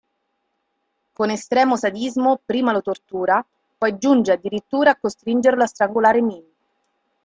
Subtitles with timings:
[1.17, 3.45] Con estremo sadismo prima lo tortura,
[3.81, 6.43] poi giunge addirittura a costringerlo a strangolare Min.